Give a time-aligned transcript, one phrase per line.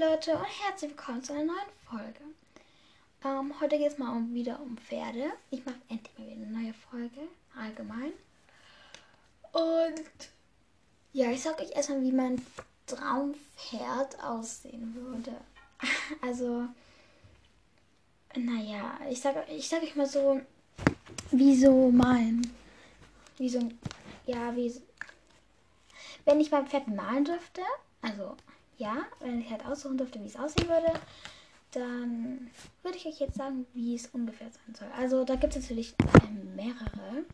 [0.00, 1.58] Leute und herzlich willkommen zu einer neuen
[1.88, 2.20] Folge.
[3.24, 5.30] Ähm, heute geht es mal um, wieder um Pferde.
[5.50, 8.12] Ich mache endlich mal wieder eine neue Folge, allgemein.
[9.52, 10.02] Und
[11.12, 12.44] ja, ich sage euch erstmal, wie mein
[12.86, 15.32] Traumpferd aussehen würde.
[16.20, 16.66] Also,
[18.34, 20.40] naja, ich sage ich sag euch mal so,
[21.30, 22.50] wie so mein,
[23.38, 23.60] wie so,
[24.26, 24.74] ja, wie,
[26.24, 27.62] wenn ich mein Pferd malen dürfte,
[28.02, 28.36] also
[28.78, 30.92] ja, wenn ich halt aussuchen dürfte, wie es aussehen würde,
[31.72, 32.50] dann
[32.82, 34.88] würde ich euch jetzt sagen, wie es ungefähr sein soll.
[34.96, 35.94] Also da gibt es natürlich
[36.54, 37.24] mehrere.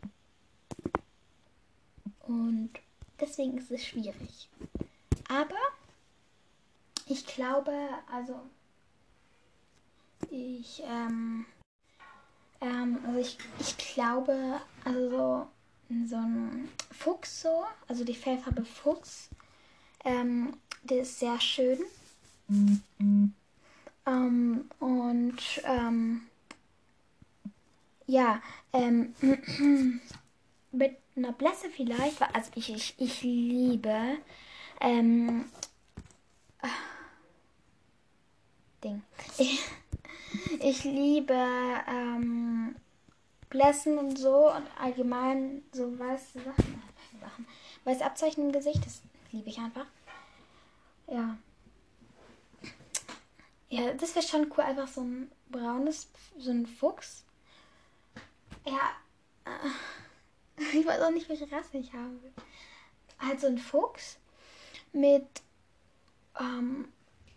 [2.21, 2.71] Und
[3.19, 4.49] deswegen ist es schwierig.
[5.29, 5.55] Aber
[7.07, 7.73] ich glaube,
[8.11, 8.39] also
[10.29, 11.45] ich, ähm,
[12.61, 15.47] ähm, also ich, ich glaube, also so,
[16.07, 19.29] so ein Fuchs so, also die Fellfarbe Fuchs,
[20.03, 21.79] ähm, der ist sehr schön.
[24.05, 26.23] Ähm, und ähm,
[28.07, 28.41] ja,
[28.73, 29.15] ähm,
[30.71, 34.17] mit einer Blässe vielleicht, also ich, ich, ich liebe
[34.79, 35.45] ähm,
[38.83, 39.01] Ding.
[39.37, 39.59] Ich,
[40.61, 41.37] ich liebe
[41.87, 42.75] ähm,
[43.49, 46.39] Blässen und so und allgemein so weiße.
[47.21, 47.45] Sachen.
[47.83, 49.01] Weiße Abzeichen im Gesicht, das
[49.31, 49.85] liebe ich einfach.
[51.11, 51.37] Ja.
[53.69, 54.63] Ja, das wäre schon cool.
[54.63, 57.25] Einfach so ein braunes, so ein Fuchs.
[58.65, 58.91] Ja.
[59.45, 62.31] Äh, ich weiß auch nicht, welche Rasse ich haben will.
[63.19, 64.17] Halt so ein Fuchs
[64.93, 65.27] mit,
[66.39, 66.87] ähm,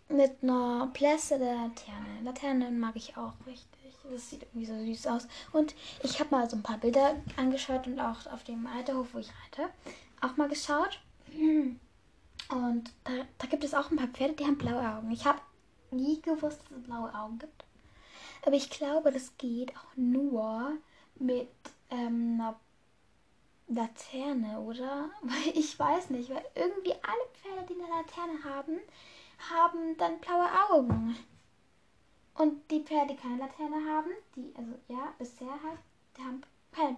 [0.07, 2.21] mit einer Plässe der Laterne.
[2.23, 3.93] Laternen mag ich auch richtig.
[4.09, 5.27] Das sieht irgendwie so süß aus.
[5.51, 9.19] Und ich habe mal so ein paar Bilder angeschaut und auch auf dem Reiterhof, wo
[9.19, 9.73] ich reite,
[10.21, 11.01] auch mal geschaut.
[12.49, 15.11] Und da, da gibt es auch ein paar Pferde, die haben blaue Augen.
[15.11, 15.39] Ich habe
[15.91, 17.65] nie gewusst, dass es blaue Augen gibt.
[18.45, 20.73] Aber ich glaube, das geht auch nur
[21.15, 21.49] mit
[21.89, 22.59] ähm, einer
[23.67, 25.09] Laterne, oder?
[25.21, 28.79] Weil ich weiß nicht, weil irgendwie alle Pferde, die eine Laterne haben,
[29.49, 31.17] haben dann blaue Augen.
[32.35, 35.79] Und die Pferde, die keine Laterne haben, die, also ja, bisher halt,
[36.17, 36.97] die haben keine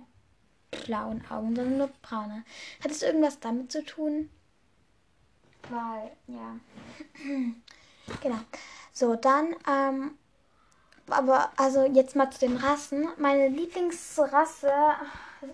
[0.71, 2.43] blauen Augen, sondern nur braune.
[2.83, 4.29] Hat es irgendwas damit zu tun?
[5.69, 6.59] Weil, ja.
[8.21, 8.39] genau.
[8.93, 10.17] So, dann, ähm,
[11.09, 13.07] aber also jetzt mal zu den Rassen.
[13.17, 14.71] Meine Lieblingsrasse,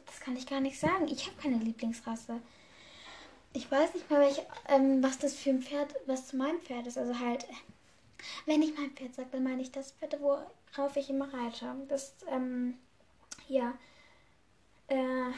[0.06, 1.07] das kann ich gar nicht sagen.
[1.07, 2.40] Ich habe keine Lieblingsrasse.
[3.53, 6.97] Ich weiß nicht mal, welch, ähm, was das für ein Pferd, was mein Pferd ist.
[6.97, 7.46] Also halt,
[8.46, 11.68] wenn ich mein Pferd sage, dann meine ich das Pferd, worauf ich immer reite.
[11.88, 12.79] Das, ähm,
[13.47, 13.73] ja.
[14.88, 15.31] Äh,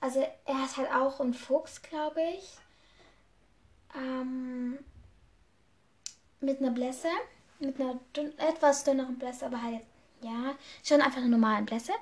[0.00, 2.58] also er ist halt auch ein Fuchs, glaube ich.
[3.94, 4.78] Ähm,
[6.40, 7.08] mit einer Blässe,
[7.58, 9.82] mit einer dünn, etwas dünneren Blässe, aber halt,
[10.22, 11.92] ja, schon einfach eine normale Blässe.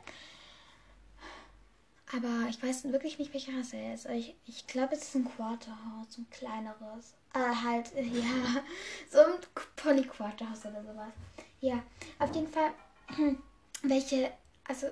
[2.15, 4.07] Aber ich weiß wirklich nicht, welche Rasse er ist.
[4.07, 7.15] Ich, ich glaube, es ist ein Quarterhouse, ein kleineres.
[7.33, 8.63] Äh, halt, ja,
[9.11, 9.39] so ein
[9.77, 11.13] Pony Quarterhouse oder sowas.
[11.61, 11.83] Ja,
[12.19, 12.73] auf jeden Fall,
[13.83, 14.31] welche,
[14.65, 14.89] also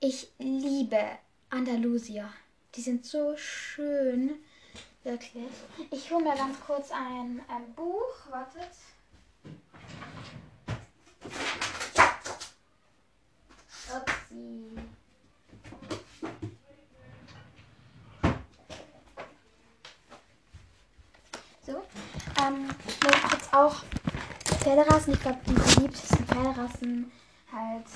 [0.00, 1.18] ich liebe
[1.50, 2.32] Andalusia.
[2.74, 4.40] Die sind so schön.
[5.02, 5.48] Wirklich.
[5.90, 8.30] Ich hole mir ganz kurz ein, ein Buch.
[8.30, 8.68] Wartet.
[13.88, 14.78] Upsi.
[21.66, 21.82] So.
[22.42, 23.00] Ähm, ich
[23.32, 23.76] jetzt auch
[24.44, 25.14] Pferderassen.
[25.14, 27.12] Ich glaube, die beliebtesten Pferderassen
[27.50, 27.86] halt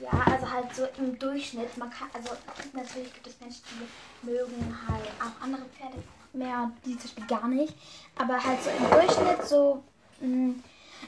[0.00, 1.76] ja, also halt so im Durchschnitt.
[1.76, 2.36] Man kann, also
[2.72, 7.48] natürlich gibt es Menschen, die mögen halt auch andere Pferde mehr, die zum Beispiel gar
[7.48, 7.74] nicht.
[8.16, 9.82] Aber halt so im Durchschnitt so
[10.20, 10.54] mh,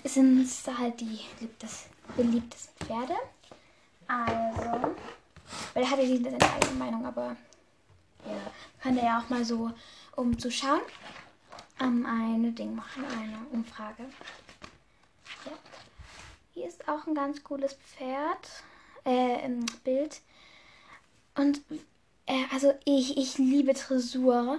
[0.04, 1.20] sind es halt die
[1.58, 1.86] das
[2.16, 3.14] beliebtesten Pferde.
[4.08, 4.94] Also,
[5.74, 7.36] weil er hatte jeder seine eigene Meinung, aber
[8.26, 8.52] ja,
[8.82, 9.70] kann er ja auch mal so,
[10.16, 10.80] um zu schauen,
[11.78, 14.02] um, eine Ding machen, eine Umfrage.
[15.46, 15.52] Ja.
[16.54, 18.64] Hier ist auch ein ganz cooles Pferd
[19.04, 20.20] äh, im Bild.
[21.36, 21.60] Und
[22.26, 24.58] äh, also ich, ich liebe Tresur.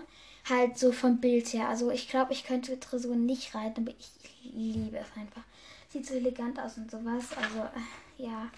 [0.50, 1.70] Halt so vom Bild her.
[1.70, 4.10] Also ich glaube, ich könnte Tresur nicht reiten, aber ich
[4.52, 5.44] liebe es einfach.
[5.90, 7.26] Sieht so elegant aus und sowas.
[7.38, 8.50] Also äh, ja,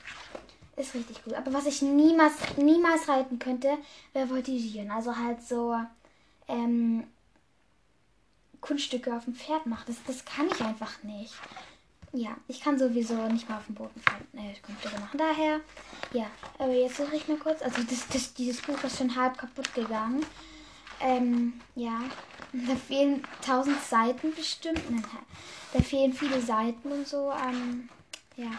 [0.78, 1.34] ist richtig gut.
[1.34, 3.78] Aber was ich niemals, niemals reiten könnte,
[4.14, 4.92] wäre Voltigieren.
[4.92, 5.76] Also halt so
[6.48, 7.04] ähm,
[8.62, 9.84] Kunststücke auf dem Pferd machen.
[9.88, 11.34] Das, das kann ich einfach nicht.
[12.16, 14.28] Ja, ich kann sowieso nicht mal auf dem Boden fallen.
[14.34, 15.18] Äh, Kunststücke machen.
[15.18, 15.62] Daher,
[16.14, 16.28] ja.
[16.60, 17.64] Aber jetzt suche ich mal kurz.
[17.64, 20.24] Also das, das, dieses Buch ist schon halb kaputt gegangen.
[21.00, 22.00] Ähm, ja.
[22.56, 24.80] Da fehlen tausend Seiten bestimmt.
[25.74, 27.32] Da fehlen viele Seiten und so.
[27.32, 27.90] Ähm,
[28.36, 28.52] ja.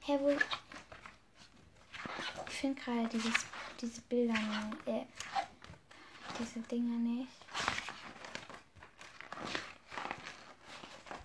[0.00, 0.30] Hä, wo.
[2.48, 3.34] Ich finde gerade dieses,
[3.82, 4.32] diese Bilder.
[4.86, 5.02] Äh,
[6.40, 7.28] diese Dinger nicht.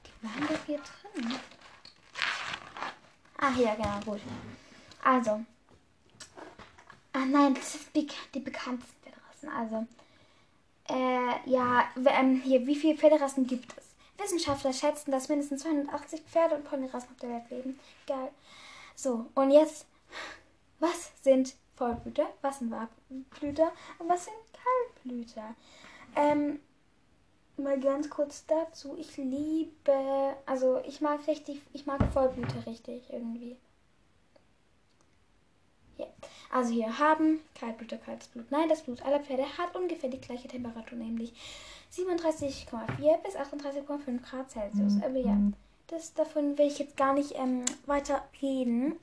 [0.06, 1.40] Die waren doch hier drin.
[3.42, 4.22] Ah, hier, genau, gut.
[5.04, 5.42] Also.
[7.14, 9.50] Ah, nein, das ist die, die bekanntesten Pferderassen.
[9.50, 9.88] Also.
[10.90, 13.90] Äh, ja, ähm, hier, wie viele Pferderassen gibt es?
[14.18, 17.80] Wissenschaftler schätzen, dass mindestens 280 Pferde und Ponyrassen auf der Welt leben.
[18.06, 18.32] Geil.
[18.96, 19.86] So, und jetzt,
[20.80, 25.56] was sind Vollblüter, was sind Warmblüter und was sind Kaltblüter?
[26.16, 26.60] Ähm,
[27.60, 28.96] mal ganz kurz dazu.
[28.98, 33.58] Ich liebe, also ich mag richtig, ich mag Vollblüter richtig irgendwie.
[35.98, 36.06] Ja.
[36.52, 38.50] Also hier haben Kaltblut oder kaltes Blut.
[38.52, 41.34] Nein, das Blut aller Pferde hat ungefähr die gleiche Temperatur, nämlich
[41.94, 44.94] 37,4 bis 38,5 Grad Celsius.
[44.94, 45.04] Mhm.
[45.04, 45.38] Aber ja,
[45.88, 48.96] das davon will ich jetzt gar nicht ähm, weiter reden.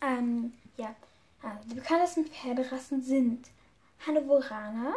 [0.00, 0.94] Ähm, ja,
[1.42, 3.48] also die bekanntesten Pferderassen sind
[4.06, 4.96] Hannoveraner.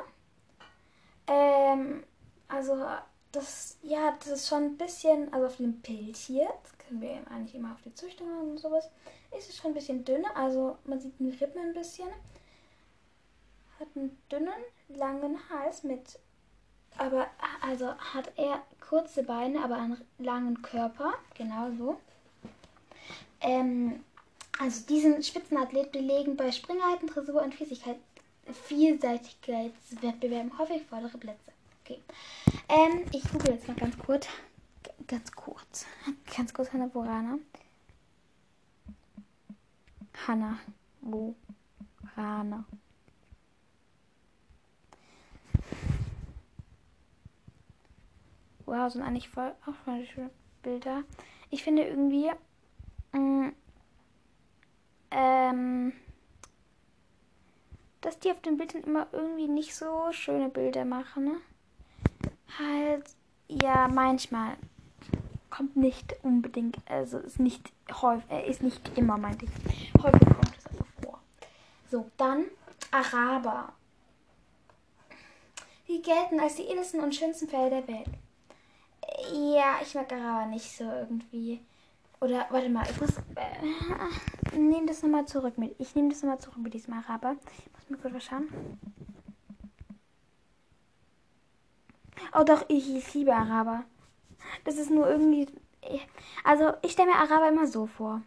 [1.29, 2.03] Ähm,
[2.47, 2.83] also
[3.31, 6.49] das, ja, das ist schon ein bisschen, also auf dem Bild hier,
[6.87, 8.89] können wir eigentlich immer auf die Züchtung und sowas,
[9.37, 10.35] ist es schon ein bisschen dünner.
[10.35, 12.07] Also man sieht die Rippen ein bisschen.
[13.79, 14.49] Hat einen dünnen,
[14.89, 16.19] langen Hals mit,
[16.97, 17.27] aber
[17.61, 21.97] also hat er kurze Beine, aber einen langen Körper, genau so.
[23.39, 24.03] Ähm,
[24.59, 27.53] also diesen Spitzenathlet belegen bei Springreiten, Dressur und
[28.53, 31.51] Vielseitigkeitswettbewerben häufig vordere Plätze.
[31.83, 31.99] Okay.
[32.67, 34.27] Ähm, ich google jetzt mal ganz kurz.
[35.07, 35.85] Ganz kurz.
[36.35, 37.39] Ganz kurz Hanna Borana.
[40.27, 40.59] Hanna
[41.01, 42.65] Borana.
[48.65, 50.29] Wow, sind eigentlich voll auch voll schöne
[50.61, 51.03] Bilder.
[51.49, 52.29] Ich finde irgendwie.
[53.13, 53.55] Mh, mm,
[55.11, 55.93] ähm,
[58.01, 61.25] dass die auf den Bildern immer irgendwie nicht so schöne Bilder machen.
[61.25, 61.35] Ne?
[62.57, 63.03] halt,
[63.47, 64.57] ja, manchmal
[65.49, 69.93] kommt nicht unbedingt, also ist nicht häufig, äh, ist nicht immer, meinte ich.
[70.01, 71.19] Häufig kommt es aber vor.
[71.89, 72.45] So, dann
[72.91, 73.73] Araber.
[75.87, 78.09] Die gelten als die edelsten und schönsten Pferde der Welt.
[79.33, 81.61] Ja, ich mag Araber nicht so irgendwie.
[82.21, 83.17] Oder, warte mal, ich muss.
[83.35, 85.75] Äh, nehme das nochmal zurück mit.
[85.79, 87.37] Ich nehme das nochmal zurück mit diesem Araber.
[87.89, 88.47] Mir kurz was schauen.
[92.37, 93.83] Oh doch, ich, liebe Araber.
[94.63, 95.47] Das ist nur irgendwie.
[96.43, 98.21] Also, ich stelle mir Araber immer so vor.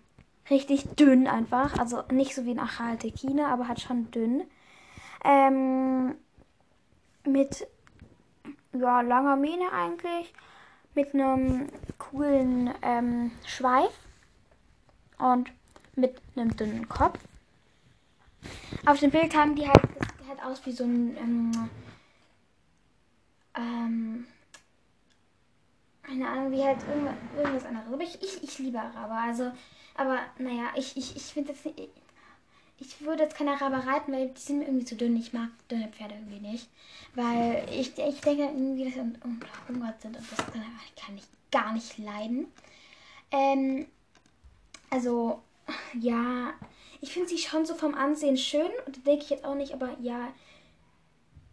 [0.51, 1.79] Richtig dünn einfach.
[1.79, 4.45] Also nicht so wie ein Achal Tekina, aber halt schon dünn.
[5.25, 6.17] Ähm,
[7.25, 7.69] mit
[8.73, 10.35] ja, langer Mähne eigentlich.
[10.95, 11.69] Mit einem
[11.99, 13.93] coolen ähm, Schweif.
[15.19, 15.53] Und
[15.95, 17.21] mit einem dünnen Kopf.
[18.87, 21.71] Auf dem Bild haben die halt, das sieht halt aus wie so ein ähm,
[23.55, 24.27] ähm,
[26.03, 27.93] keine Ahnung, wie halt irgendwas, irgendwas anderes.
[27.93, 29.15] Aber ich, ich, ich liebe Araber.
[29.15, 29.53] Also,
[29.95, 31.91] aber naja, ich, ich, ich finde jetzt nicht.
[32.79, 35.17] Ich würde jetzt keine Araber reiten, weil die sind mir irgendwie zu dünn.
[35.17, 36.69] Ich mag dünne Pferde irgendwie nicht.
[37.15, 40.47] Weil ich, ich denke irgendwie, dass sie unglaublich sind und das
[40.97, 42.47] kann ich gar nicht leiden.
[43.31, 43.87] Ähm,
[44.91, 45.41] also,
[45.95, 46.55] ja,
[47.03, 49.75] ich finde sie schon so vom Ansehen schön und da denke ich jetzt auch nicht,
[49.75, 50.33] aber ja,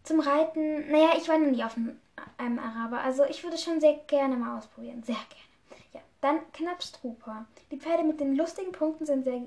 [0.04, 3.02] zum Reiten, naja, ich war noch nie auf einem, Araber.
[3.02, 5.04] Also ich würde schon sehr gerne mal ausprobieren.
[5.04, 5.84] Sehr gerne.
[5.94, 7.46] Ja, dann Knappstruper.
[7.72, 9.42] Die Pferde mit den lustigen Punkten sind sehr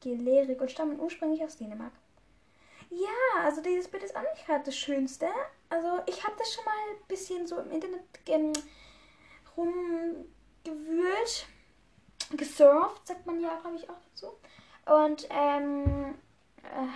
[0.00, 1.92] gelehrig und stammen ursprünglich aus Dänemark.
[2.90, 5.26] Ja, also dieses Bild ist auch nicht gerade das Schönste.
[5.68, 8.02] Also ich habe das schon mal ein bisschen so im Internet
[9.56, 11.46] rumgewühlt.
[12.36, 14.32] Gesurft, sagt man ja, glaube ich, auch dazu.
[14.86, 16.14] Und ähm,
[16.62, 16.88] äh,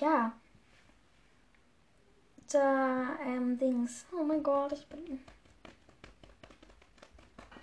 [0.00, 0.32] ja,
[2.50, 4.06] da, ähm, Dings.
[4.12, 5.20] Oh mein Gott, ich bin.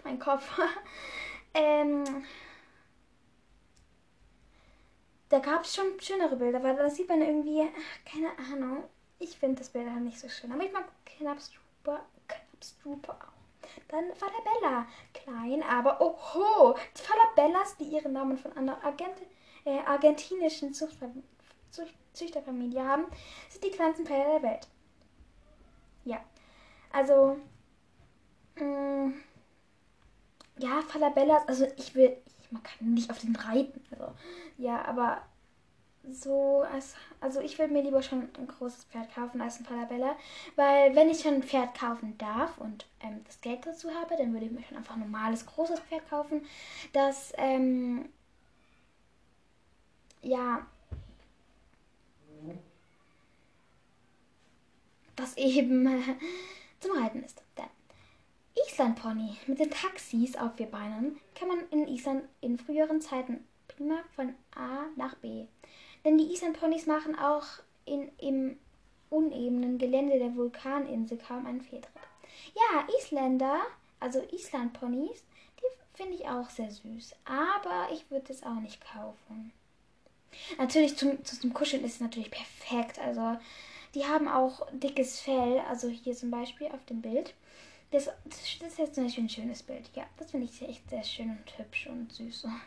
[0.04, 0.60] Mein Kopf.
[1.54, 2.26] ähm.
[5.30, 7.66] Da gab es schon schönere Bilder, weil da sieht man irgendwie,
[8.06, 8.84] keine Ahnung.
[9.18, 10.52] Ich finde das Bild halt nicht so schön.
[10.52, 13.41] Aber ich mag Knapstrooper, Knapstrooper auch.
[13.88, 14.88] Dann Falabella.
[15.14, 16.76] Klein, aber oho.
[16.98, 19.16] Die Falabellas, die ihren Namen von einer Argent
[19.66, 21.24] äh, argentinischen Zuchtfamilie
[22.14, 23.06] Züchterfamilie haben,
[23.50, 24.68] sind die kleinsten Pferde der Welt.
[26.04, 26.20] Ja,
[26.92, 27.38] also
[28.56, 29.14] mh, mm,
[30.58, 32.18] ja, Falabellas, also ich will,
[32.50, 34.14] man kann nicht auf den reiten, also
[34.58, 35.22] ja, aber
[36.10, 40.16] so, als, also ich würde mir lieber schon ein großes Pferd kaufen als ein Falabella,
[40.56, 44.34] weil wenn ich schon ein Pferd kaufen darf und ähm, das Geld dazu habe, dann
[44.34, 46.46] würde ich mir schon einfach ein normales großes Pferd kaufen,
[46.94, 48.10] das ähm,
[50.22, 50.66] ja
[55.16, 56.16] das eben äh,
[56.80, 57.44] zum Reiten ist.
[57.58, 57.70] Der
[58.68, 63.46] Island Pony mit den Taxis auf vier Beinen kann man in Island in früheren Zeiten
[63.68, 65.46] prima von A nach B
[66.04, 67.46] denn die Islandponys machen auch
[67.86, 68.58] in, im
[69.10, 71.92] unebenen Gelände der Vulkaninsel kaum einen Fehltritt.
[72.56, 73.60] Ja, Isländer,
[74.00, 75.24] also Islandponys,
[75.60, 77.16] die finde ich auch sehr süß.
[77.26, 79.54] Aber ich würde es auch nicht kaufen.
[80.58, 83.00] Natürlich zum, zum Kuscheln ist es natürlich perfekt.
[83.00, 83.38] Also
[83.94, 85.60] die haben auch dickes Fell.
[85.70, 87.34] Also hier zum Beispiel auf dem Bild.
[87.92, 89.90] Das, das ist jetzt zum ein schönes Bild.
[89.94, 92.48] Ja, das finde ich echt sehr schön und hübsch und süß.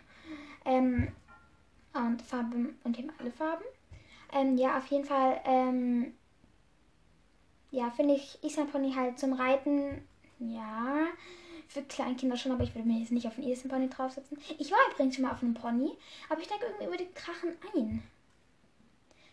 [0.67, 1.13] Ähm,
[1.95, 3.65] und Farben und eben alle Farben.
[4.33, 6.15] Ähm, ja, auf jeden Fall, ähm,
[7.71, 8.39] ja, finde ich
[8.73, 10.07] Pony halt zum Reiten,
[10.39, 11.07] ja,
[11.69, 14.39] für Kleinkinder schon, aber ich würde mir jetzt nicht auf Island Pony draufsetzen.
[14.59, 15.93] Ich war übrigens schon mal auf einem Pony,
[16.29, 18.03] aber ich denke irgendwie über die Drachen ein.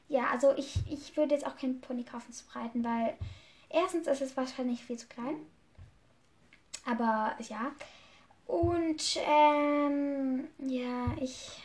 [0.08, 3.16] Ja, also ich, ich würde jetzt auch kein Pony kaufen zum Reiten, weil
[3.70, 5.38] erstens ist es wahrscheinlich viel zu klein.
[6.86, 7.72] Aber ja.
[8.46, 11.62] Und ähm, ja, ich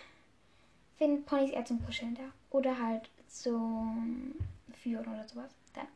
[0.96, 2.24] finde Ponys eher zum Kuscheln da.
[2.50, 4.34] Oder halt zum
[4.82, 5.50] Führen oder sowas.
[5.74, 5.86] Dann.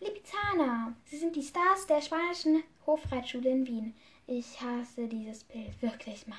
[0.00, 0.92] Lipizzaner.
[1.06, 3.94] Sie sind die Stars der spanischen Hofreitschule in Wien.
[4.26, 6.36] Ich hasse dieses Bild wirklich mal.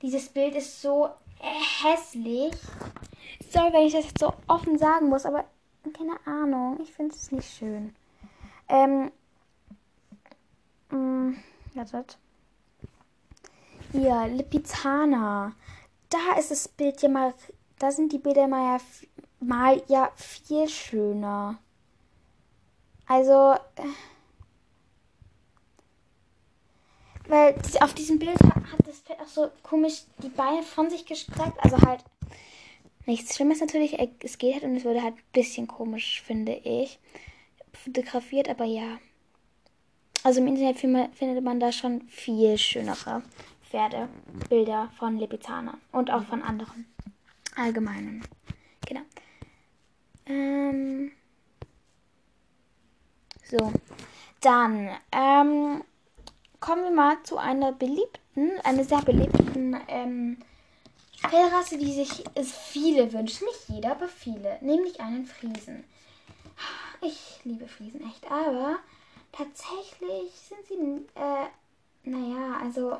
[0.00, 2.54] Dieses Bild ist so hässlich.
[3.50, 5.44] Sorry, wenn ich das jetzt so offen sagen muss, aber
[5.92, 6.78] keine Ahnung.
[6.82, 7.94] Ich finde es nicht schön.
[8.68, 9.12] Ähm.
[10.90, 12.18] Mh, mm, wird?
[13.92, 15.52] Hier, Lipizzaner
[16.12, 17.34] da ist das Bild ja mal,
[17.78, 18.84] da sind die Bilder mal ja,
[19.40, 21.58] mal ja viel schöner.
[23.06, 23.82] Also, äh,
[27.28, 31.58] weil auf diesem Bild hat, das Pferd auch so komisch die Beine von sich gestreckt.
[31.58, 32.04] Also halt
[33.06, 33.98] nichts Schlimmes natürlich.
[34.20, 36.98] Es geht halt und es würde halt ein bisschen komisch, finde ich,
[37.72, 38.98] fotografiert, aber ja.
[40.24, 43.22] Also im Internet findet man da schon viel schönere.
[43.72, 46.86] Pferdebilder von Lipizzaner und auch von anderen
[47.56, 48.22] allgemeinen.
[48.86, 49.00] Genau.
[50.26, 51.10] Ähm,
[53.50, 53.72] so,
[54.42, 55.82] dann ähm,
[56.60, 60.36] kommen wir mal zu einer beliebten, einer sehr beliebten ähm,
[61.16, 63.46] Pferderasse, die sich viele wünschen.
[63.46, 64.58] Nicht jeder, aber viele.
[64.60, 65.84] Nämlich einen Friesen.
[67.00, 68.76] Ich liebe Friesen echt, aber
[69.32, 71.48] tatsächlich sind sie, äh,
[72.04, 72.98] naja, also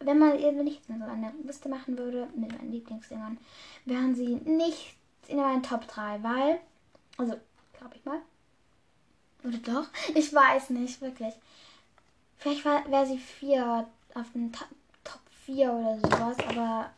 [0.00, 3.38] wenn man ich jetzt mal so eine Liste machen würde mit meinen Lieblingssängern,
[3.84, 4.96] wären sie nicht
[5.28, 6.60] in meinen Top 3, weil,
[7.16, 7.34] also,
[7.78, 8.20] glaube ich mal.
[9.44, 9.88] Oder doch?
[10.14, 11.34] Ich weiß nicht, wirklich.
[12.38, 14.68] Vielleicht wäre sie 4 auf den Top,
[15.04, 16.90] Top 4 oder sowas, aber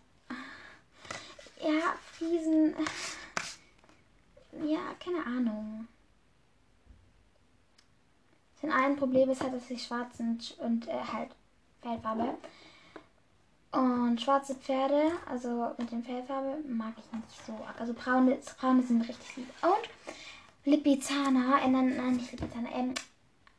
[1.61, 2.75] ja, Friesen.
[4.65, 5.89] Ja, keine Ahnung.
[8.61, 11.31] Sein ein Problem ist halt, dass sie schwarz sind und äh, halt
[11.81, 12.39] Feldfarbe.
[13.71, 17.79] Und schwarze Pferde, also mit dem Fellfarbe, mag ich nicht so arg.
[17.81, 19.49] Also braune, braune sind richtig lieb.
[19.63, 19.91] Und
[20.65, 22.95] Lipizzaner, äh, nein, nicht Lipizzaner, ähm,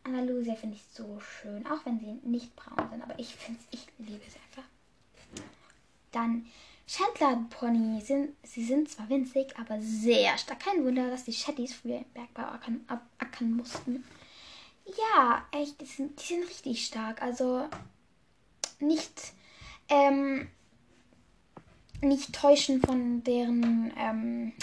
[0.03, 1.65] Andalusia finde ich so schön.
[1.67, 4.67] Auch wenn sie nicht braun sind, aber ich finde ich liebe sie einfach.
[6.11, 6.45] Dann
[6.89, 8.01] Schändlerpony.
[8.01, 10.59] Sind, sie sind zwar winzig, aber sehr stark.
[10.59, 12.83] Kein Wunder, dass die Chattys früher im Bergbau ackern,
[13.19, 14.03] ackern mussten.
[14.85, 17.21] Ja, echt, die sind, die sind richtig stark.
[17.21, 17.69] Also
[18.79, 19.33] nicht
[19.89, 20.47] ähm,
[22.01, 24.53] nicht täuschen von deren ähm,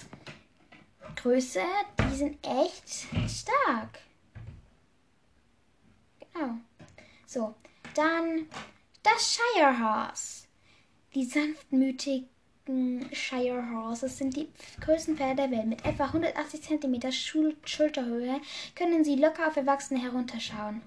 [1.16, 1.62] Größe.
[2.00, 3.98] Die sind echt stark.
[6.32, 6.58] Genau.
[7.26, 7.54] So,
[7.94, 8.46] dann
[9.02, 10.46] das Shire Horse.
[11.14, 12.28] Die sanftmütigen
[13.12, 14.48] Shire Horses sind die
[14.80, 15.66] größten Pferde der Welt.
[15.66, 18.40] Mit etwa 180 cm Schul Schulterhöhe
[18.74, 20.82] können sie locker auf Erwachsene herunterschauen.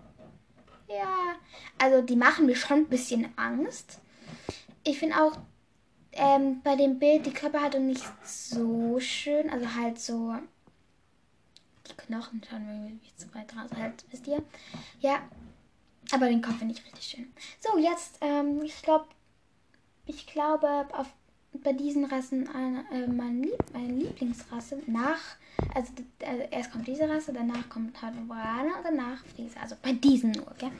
[0.88, 1.36] Ja,
[1.78, 4.00] also die machen mir schon ein bisschen Angst
[4.84, 5.38] ich finde auch
[6.12, 9.50] ähm, bei dem Bild die Körperhaltung nicht so schön.
[9.50, 10.36] Also halt so.
[11.88, 13.70] Die Knochen schauen irgendwie zu weit raus.
[13.76, 14.44] Halt, wisst ihr?
[15.00, 15.22] Ja.
[16.12, 17.34] Aber den Kopf finde ich richtig schön.
[17.60, 19.06] So, jetzt, ähm, ich glaube,
[20.08, 21.08] ich glaube, auf,
[21.54, 25.20] bei diesen Rassen eine, äh, meine, Lieb meine Lieblingsrasse nach,
[25.76, 29.60] also äh, erst kommt diese Rasse, danach kommt Hadoveraner und danach Friese.
[29.60, 30.72] Also bei diesen nur, gell?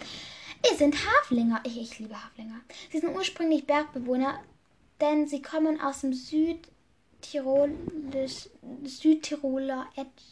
[0.62, 1.62] Es sind Haflinger.
[1.64, 2.60] Ich, ich liebe Haflinger.
[2.92, 4.40] Sie sind ursprünglich Bergbewohner,
[5.00, 6.78] denn sie kommen aus dem Südtiroler
[9.96, 10.24] Edge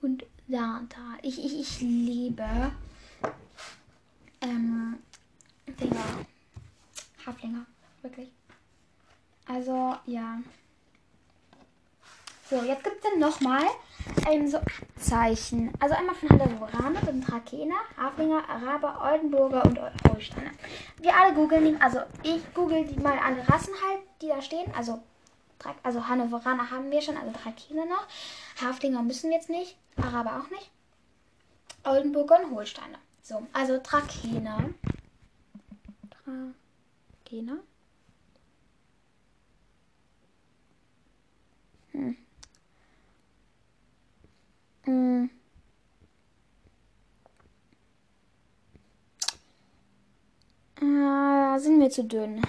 [0.00, 1.18] und Sarntal.
[1.22, 2.72] Ich, ich, ich liebe
[4.40, 4.98] ähm,
[5.80, 6.04] Dinger.
[7.24, 7.66] Haflinger.
[8.02, 8.28] Wirklich.
[9.46, 10.40] Also, ja.
[12.48, 13.64] So, jetzt gibt es dann nochmal
[14.30, 14.58] ähm, so
[14.96, 15.72] Zeichen.
[15.80, 20.50] Also einmal von Hannoveraner, dann Trakehner, Haflinger, Araber, Oldenburger und Holsteiner.
[20.98, 24.72] Wir alle googeln die, also ich google die mal alle Rassen halt, die da stehen.
[24.76, 25.02] Also,
[25.82, 28.06] also Hannoveraner haben wir schon, also Trakehner noch.
[28.62, 30.70] Haflinger müssen wir jetzt nicht, Araber auch nicht.
[31.82, 32.98] Oldenburger und Holsteiner.
[33.22, 34.70] So, also Trakehner.
[37.24, 37.58] Trakehner.
[41.92, 42.16] Hm.
[44.86, 45.30] Hm.
[51.58, 52.42] Sind mir zu dünn.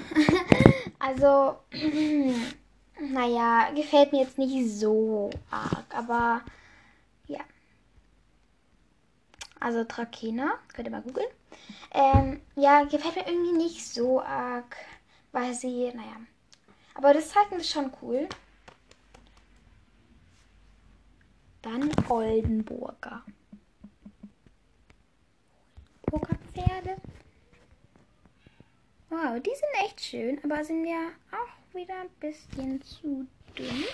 [1.00, 1.58] also,
[3.00, 6.42] naja, gefällt mir jetzt nicht so arg, aber
[7.28, 7.40] ja.
[9.60, 11.28] Also Trakehner, könnt ihr mal googeln.
[11.92, 14.76] Ähm, ja, gefällt mir irgendwie nicht so arg,
[15.32, 16.18] weil sie, naja.
[16.96, 18.28] Aber das Zeichen ist schon cool.
[21.62, 23.24] Dann Oldenburger.
[26.54, 26.96] Pferde.
[29.10, 33.26] Wow, die sind echt schön, aber sind ja auch wieder ein bisschen zu
[33.58, 33.86] dünn.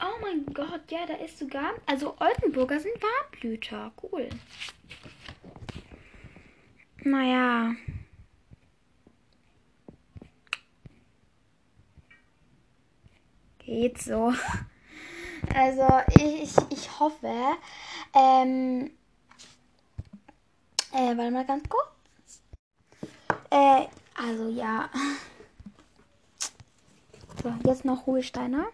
[0.00, 1.74] Oh mein Gott, ja, da ist sogar.
[1.86, 3.92] Also Oldenburger sind Warmblüter.
[4.02, 4.28] Cool.
[7.04, 7.76] Naja.
[13.58, 14.32] Geht so.
[15.54, 15.86] Also
[16.18, 17.56] ich, ich hoffe,
[18.14, 18.90] ähm,
[20.92, 22.42] äh, warte mal ganz kurz.
[23.50, 24.90] Äh, also ja.
[27.42, 28.66] So, jetzt noch Hohlsteiner.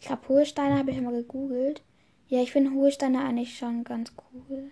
[0.00, 1.82] Ich glaube, Hohlsteiner habe ich immer gegoogelt.
[2.28, 4.70] Ja, ich finde Hohlsteiner eigentlich schon ganz cool.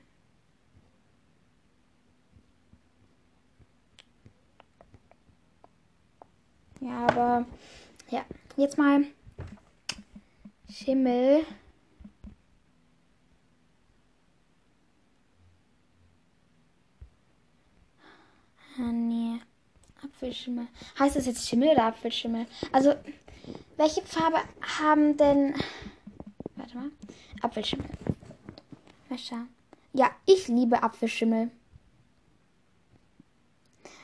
[6.81, 7.47] Ja, aber
[8.11, 8.25] ja,
[8.57, 9.05] jetzt mal
[10.71, 11.45] Schimmel.
[18.79, 19.41] Ah, nee.
[20.03, 20.69] Apfelschimmel.
[20.99, 22.47] Heißt das jetzt Schimmel oder Apfelschimmel?
[22.73, 22.95] Also,
[23.77, 24.39] welche Farbe
[24.79, 25.55] haben denn.
[26.57, 26.91] Warte mal.
[27.43, 27.87] Apfelschimmel.
[29.09, 29.49] Mal schauen.
[29.93, 31.51] Ja, ich liebe Apfelschimmel.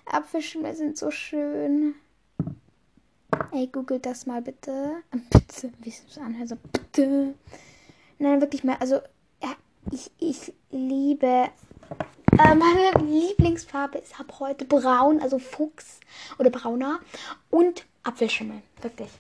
[0.07, 1.95] Apfelschimmel sind so schön.
[3.51, 5.03] Ey, googelt das mal bitte.
[5.31, 7.35] Bitte, wie es anhört, so bitte.
[8.19, 8.77] Nein, wirklich mal.
[8.77, 8.97] Also,
[9.43, 9.55] ja,
[9.91, 11.51] ich, ich liebe.
[12.43, 16.01] Äh, meine Lieblingsfarbe ist ab heute braun, also Fuchs
[16.39, 17.01] oder brauner
[17.51, 18.63] und Apfelschimmel.
[18.81, 19.11] Wirklich.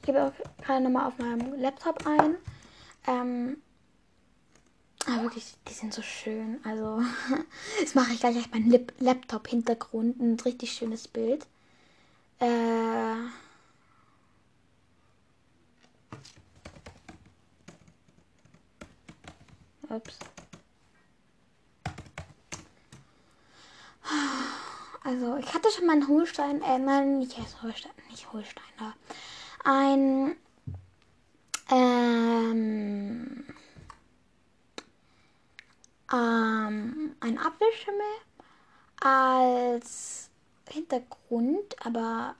[0.00, 0.32] Ich gebe auch
[0.64, 2.36] gerade nochmal auf meinem Laptop ein.
[3.06, 3.56] Ähm,
[5.06, 6.60] aber wirklich, die sind so schön.
[6.64, 7.02] Also,
[7.80, 11.46] jetzt mache ich gleich auf meinen Laptop-Hintergrund ein richtig schönes Bild.
[12.38, 13.16] Äh.
[19.88, 20.18] Ups.
[25.02, 28.94] Also, ich hatte schon mal einen Holstein, äh, nein, nicht Holstein, nicht Holsteiner.
[29.64, 30.36] Ein,
[31.70, 33.44] ähm,
[36.12, 38.06] ähm, ein Apfelschimmel
[39.00, 40.28] als
[40.68, 42.34] Hintergrund, aber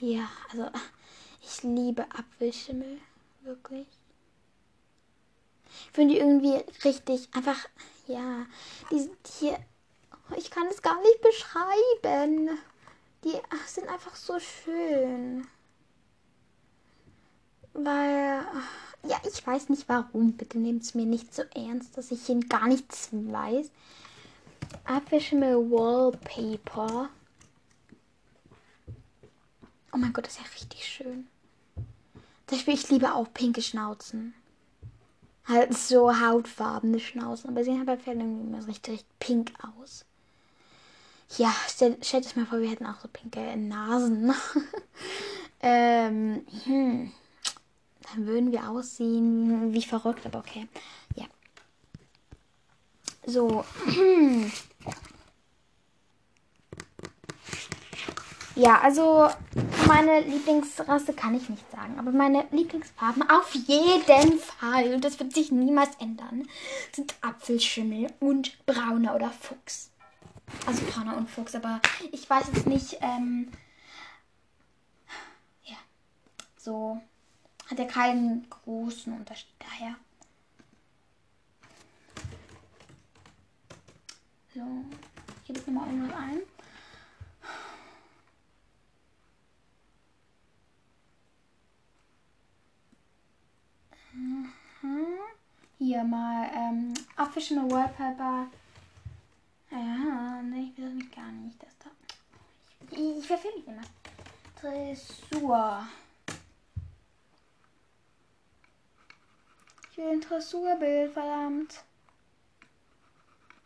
[0.00, 0.70] ja, also
[1.42, 3.00] ich liebe Apfelschimmel,
[3.42, 3.86] wirklich.
[5.66, 7.58] Ich finde die irgendwie richtig einfach,
[8.06, 8.46] ja,
[8.90, 9.54] die, die,
[10.36, 12.58] ich kann es gar nicht beschreiben.
[13.24, 15.46] Die sind einfach so schön.
[17.72, 18.44] Weil,
[19.06, 20.32] ja, ich weiß nicht warum.
[20.32, 23.70] Bitte nehmt es mir nicht so ernst, dass ich Ihnen gar nichts weiß.
[24.84, 27.08] Apfelschimmel Wallpaper.
[29.92, 31.28] Oh mein Gott, das ist ja richtig schön.
[32.46, 34.34] Zum Beispiel, ich liebe auch pinke Schnauzen.
[35.46, 37.50] Halt so hautfarbene Schnauzen.
[37.50, 40.04] Aber sie sehen halt bei irgendwie immer so richtig pink aus.
[41.36, 44.32] Ja, stell, stellt es mal vor, wir hätten auch so pinke Nasen.
[45.60, 47.12] ähm, hm.
[48.02, 50.68] Dann würden wir aussehen wie verrückt, aber okay.
[51.16, 51.26] Ja.
[53.26, 53.64] So.
[58.56, 59.28] Ja, also
[59.88, 65.34] meine Lieblingsrasse kann ich nicht sagen, aber meine Lieblingsfarben auf jeden Fall, und das wird
[65.34, 66.46] sich niemals ändern,
[66.92, 69.90] sind Apfelschimmel und brauner oder Fuchs.
[70.66, 71.80] Also brauner und Fuchs, aber
[72.12, 73.50] ich weiß jetzt nicht, ähm,
[76.64, 76.98] so,
[77.66, 79.96] hat er keinen großen Unterschied daher.
[84.54, 84.62] So,
[85.42, 86.38] ich gebe nochmal irgendwas ein.
[94.14, 94.48] Mhm.
[95.76, 98.46] Hier mal ähm, Official Wallpaper.
[99.70, 101.62] Ja, ne, ich will das nicht gar nicht.
[101.62, 101.90] Das da.
[103.44, 103.82] Ich, ich immer.
[104.60, 105.86] Dressur.
[109.90, 111.84] Ich will ein Dressurbild, verdammt.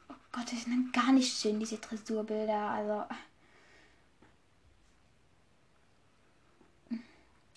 [0.08, 2.70] Oh Gott, die sind gar nicht schön, diese Dressurbilder.
[2.70, 3.04] Also.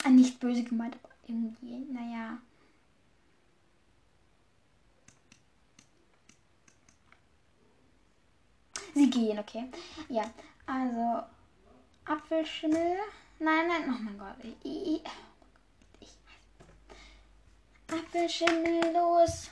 [0.09, 2.37] Nicht böse gemeint, aber irgendwie, naja.
[8.93, 9.71] Sie gehen, okay.
[10.09, 10.29] Ja,
[10.65, 11.23] also
[12.11, 12.97] Apfelschimmel.
[13.39, 14.35] Nein, nein, oh mein Gott.
[14.63, 15.01] Ich,
[16.01, 16.13] ich,
[17.87, 19.49] Apfelschimmel los.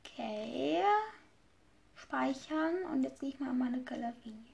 [0.00, 0.82] Okay.
[1.96, 4.46] Speichern und jetzt gehe ich mal in meine Galerie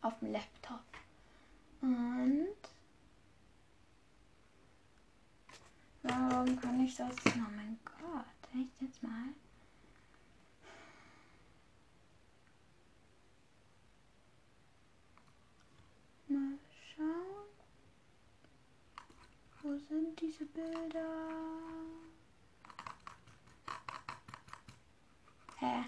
[0.00, 0.80] auf dem Laptop.
[1.82, 2.56] Und
[6.02, 7.14] warum kann ich das?
[7.26, 9.28] Oh mein Gott, echt jetzt mal.
[16.32, 16.58] Mal
[16.96, 17.48] schauen.
[19.62, 21.00] Wo sind diese Bilder?
[25.58, 25.84] Hä?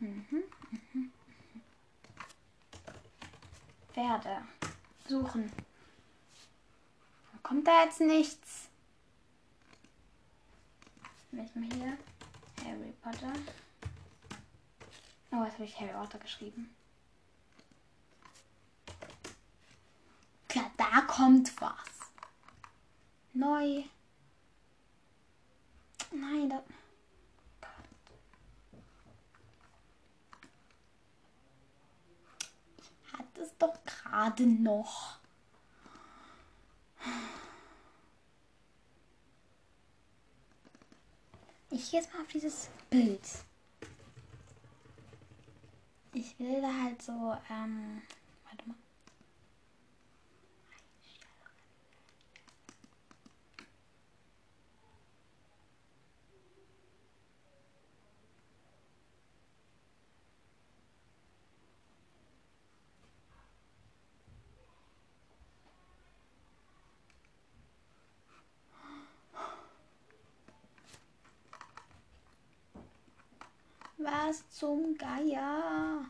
[0.00, 0.24] Mhm,
[0.70, 1.12] mhm.
[3.92, 4.42] Pferde
[5.08, 5.52] suchen.
[7.44, 8.73] Kommt da jetzt nichts?
[11.34, 11.98] Nicht mal hier.
[12.64, 13.32] Harry Potter.
[15.32, 16.72] Oh, jetzt habe ich Harry Potter geschrieben.
[20.48, 22.12] Klar, da kommt was.
[23.32, 23.82] Neu.
[26.12, 26.62] Nein, da.
[32.78, 35.18] Ich hatte es doch gerade noch.
[41.74, 43.20] Ich gehe jetzt mal auf dieses Bild.
[46.12, 48.00] Ich will da halt so, ähm,
[48.44, 48.76] warte mal.
[74.34, 76.04] Was zum Geier?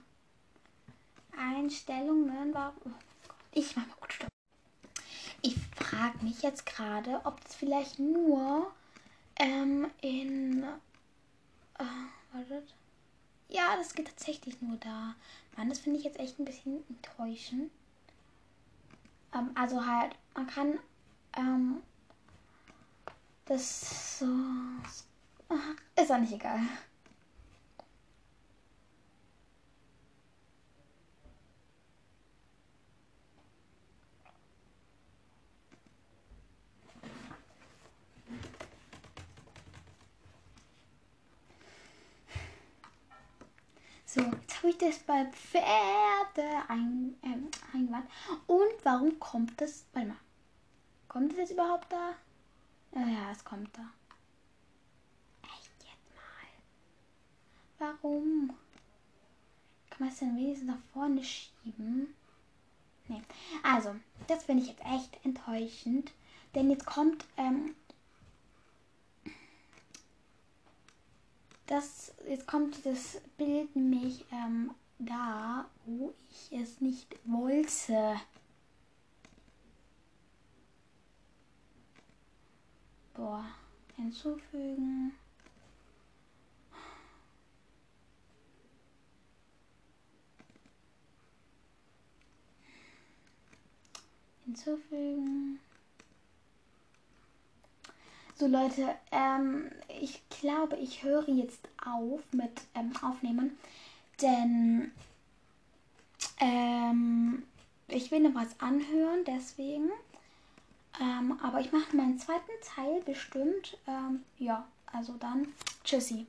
[1.37, 2.73] Einstellungen war.
[2.87, 2.91] Oh
[3.53, 4.31] ich mach mal gut stopp.
[5.43, 8.73] Ich frage mich jetzt gerade, ob das vielleicht nur
[9.37, 10.63] ähm, in.
[11.79, 11.85] Äh,
[12.33, 12.75] wartet.
[13.51, 15.15] Ja, das geht tatsächlich nur da.
[15.59, 17.71] Mann, das finde ich jetzt echt ein bisschen enttäuschend.
[19.35, 20.79] Ähm, also halt, man kann
[21.37, 21.83] ähm,
[23.45, 24.27] das so.
[25.95, 26.61] Ist auch nicht egal.
[44.15, 44.21] So,
[44.85, 48.11] das bei Pferde ein, ähm, eingewandt.
[48.47, 49.87] Und warum kommt das?
[49.93, 50.17] Warte mal.
[51.09, 52.15] Kommt das jetzt überhaupt da?
[52.95, 53.91] Ja, es kommt da.
[55.43, 57.93] Echt jetzt mal.
[58.03, 58.53] Warum?
[59.91, 62.15] Kann man es denn wenigstens nach vorne schieben?
[63.09, 63.23] Nee.
[63.63, 63.95] Also,
[64.27, 66.13] das finde ich jetzt echt enttäuschend.
[66.55, 67.75] Denn jetzt kommt ähm,
[71.67, 78.21] das, jetzt kommt dieses Bild nämlich ähm, da, wo ich es nicht wollte.
[83.15, 83.45] Boah,
[83.97, 85.13] hinzufügen.
[94.45, 95.61] Hinzufügen.
[98.37, 99.71] So Leute, ähm,
[100.01, 103.57] ich glaube, ich höre jetzt auf mit ähm, Aufnehmen,
[104.21, 104.91] denn
[106.41, 107.45] ähm,
[107.87, 109.91] ich will noch was anhören, deswegen.
[111.01, 113.79] Ähm, aber ich mache meinen zweiten Teil bestimmt.
[113.87, 115.47] Ähm, ja, also dann
[115.85, 116.27] tschüssi.